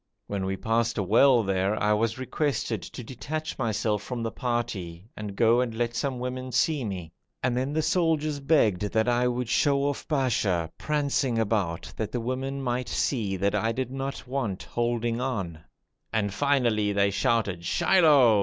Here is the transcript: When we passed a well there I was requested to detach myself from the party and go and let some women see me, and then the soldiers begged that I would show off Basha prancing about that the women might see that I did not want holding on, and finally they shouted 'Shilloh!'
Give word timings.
When 0.25 0.45
we 0.45 0.57
passed 0.57 0.97
a 0.97 1.03
well 1.03 1.43
there 1.43 1.79
I 1.79 1.93
was 1.93 2.17
requested 2.17 2.81
to 2.81 3.03
detach 3.03 3.59
myself 3.59 4.01
from 4.01 4.23
the 4.23 4.31
party 4.31 5.05
and 5.15 5.35
go 5.35 5.61
and 5.61 5.75
let 5.75 5.93
some 5.95 6.17
women 6.17 6.51
see 6.51 6.83
me, 6.83 7.13
and 7.43 7.55
then 7.55 7.71
the 7.71 7.83
soldiers 7.83 8.39
begged 8.39 8.81
that 8.81 9.07
I 9.07 9.27
would 9.27 9.47
show 9.47 9.83
off 9.83 10.07
Basha 10.07 10.71
prancing 10.79 11.37
about 11.37 11.93
that 11.97 12.11
the 12.11 12.19
women 12.19 12.63
might 12.63 12.89
see 12.89 13.37
that 13.37 13.53
I 13.53 13.71
did 13.71 13.91
not 13.91 14.27
want 14.27 14.63
holding 14.63 15.21
on, 15.21 15.59
and 16.11 16.33
finally 16.33 16.91
they 16.93 17.11
shouted 17.11 17.63
'Shilloh!' 17.63 18.39